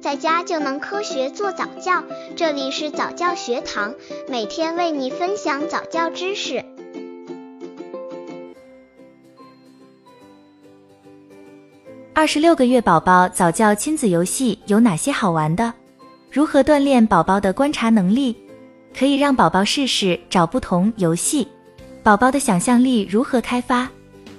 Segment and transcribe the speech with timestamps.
[0.00, 2.02] 在家就能科学做早教。
[2.34, 3.94] 这里是早教学堂，
[4.28, 6.64] 每天为你分享早教知识。
[12.14, 15.72] 二十六个月宝宝早教亲子游戏有哪些好玩的？
[16.30, 18.34] 如何锻炼宝宝的观察能力？
[18.96, 21.46] 可以让宝宝试试找不同游戏。
[22.02, 23.86] 宝宝的想象力如何开发？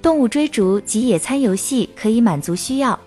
[0.00, 2.98] 动物追逐及野餐游戏可以满足需要。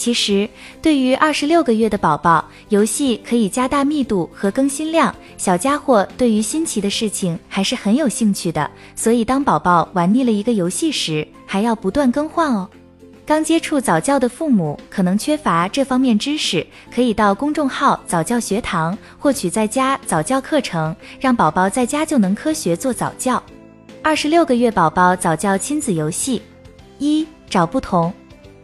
[0.00, 0.48] 其实，
[0.80, 5.14] 对于二十六个月的宝宝，游戏可以加大密度和更新量。
[5.36, 12.66] 小家伙对于新奇的事情还是很有兴趣的，所以当宝宝玩腻了一个游戏时，还要不断更换哦。
[13.26, 23.42] 刚接触早教的父母可能缺乏这方面知识，可以到公众号早教学堂获取在家早教课程，让宝宝在家就能科学做早教。
[24.02, 26.40] 二十六个月宝宝早教亲子游戏，
[26.98, 28.10] 一找不同，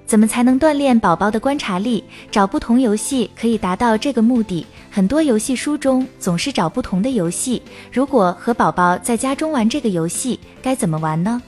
[0.07, 2.03] 怎么才能锻炼宝宝的观察力？
[2.31, 4.65] 找不同游戏可以达到这个目的。
[4.91, 7.61] 很多游戏书中总是找不同的游戏，
[7.93, 11.43] 如果和宝宝在家中玩这个游戏，该怎么玩呢？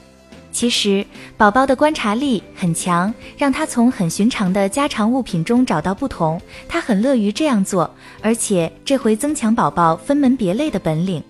[0.50, 1.06] 其实
[1.36, 7.88] 宝宝的观察力很强，让他从很寻常的家常物品中找到不同，他很乐于这样做，
[8.20, 11.22] 而且这会增强宝宝分门别类的本领，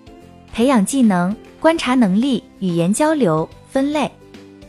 [0.51, 1.35] 培养技能。
[1.59, 4.09] 观察能力、语言交流、分类，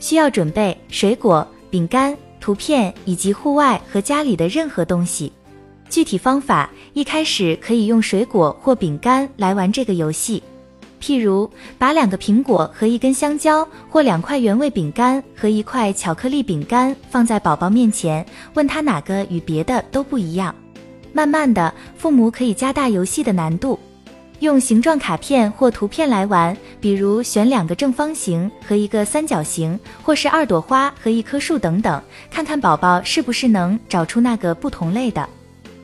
[0.00, 5.32] 需要准备水果、饼干、图片以及户外和家里的任何东西。
[5.88, 10.42] 具体方法，一开始可以用水果或饼干来玩这个游戏。
[11.00, 18.24] 譬如，把两个苹果和一根香蕉，或两块原味饼干和一块巧克力饼干放在宝宝面前，
[18.54, 20.54] 问他哪个与别的都不一样。
[21.12, 23.78] 慢慢的，父母可以加大游戏的难度。
[24.40, 35.28] 用形状卡片或图片来玩，比如选两个正方形和一个三角形，或是二朵花和一棵树等等，看看宝宝是不是能找出那个不同类的。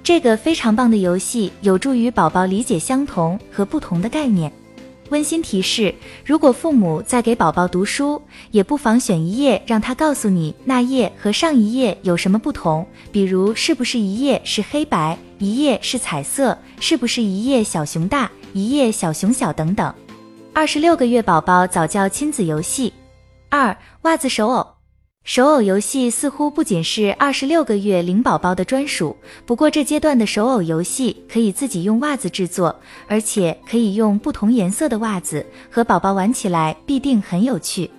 [0.03, 4.51] 这个非常棒的游戏有助于宝宝理解相同和不同的概念。
[5.11, 18.29] 温馨提示：如果父母在给宝宝读书，也不妨选一页，让他告诉你那页和上一页有什么不同，比如是不是一页是黑白，一页是彩色，是不是一页小熊大。
[18.53, 19.95] 一夜小熊小等等，
[20.53, 22.93] 二十六个月宝宝早教亲子游戏
[23.49, 24.67] 二袜子手偶
[25.25, 32.75] 手偶游戏似乎不仅是二十六个月龄宝宝的专属，不过这阶段的手偶游戏可以自己用袜子制作，
[33.09, 37.91] 而且可以用不同颜色的袜子，和宝宝玩起来必定很有趣。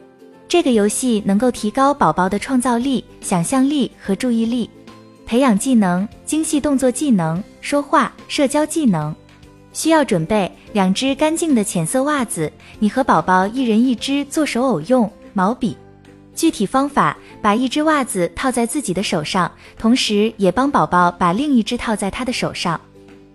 [0.47, 4.69] 这个游戏能够提高宝宝的创造力、想象力和注意力，
[5.25, 9.13] 培养技能、精细动作技能、说话、社交技能。
[9.77, 15.07] 需要准备两只干净的浅色袜子，你和宝宝一人一只做手偶用。
[15.33, 15.77] 毛笔，
[16.33, 22.81] 具体方法：把一只袜子套在自己的手上，同时也帮宝宝把另一只套在他的手上，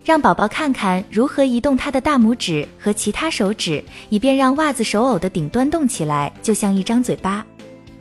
[0.04, 7.46] 让宝宝看看如何移动他的大拇指和其他手指，以便让袜子手偶的顶端动起来，就像一张嘴巴。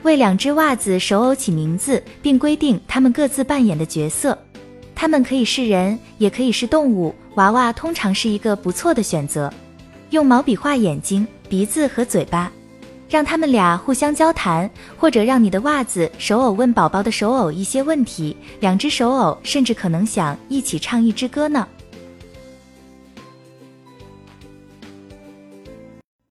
[0.01, 4.35] 为两只袜子手偶起名字，并规定他们各自扮演的角色。
[5.01, 7.11] 它们可以是人，也可以是动物。
[7.33, 9.51] 娃娃通常是一个不错的选择。
[10.11, 12.51] 用毛笔画眼睛、鼻子和嘴巴，
[13.09, 18.37] 让他们俩互相交谈，或者让你的袜子手偶问宝宝的手偶一些问题。
[18.59, 21.67] 两只手偶甚至可能想一起唱一支歌呢。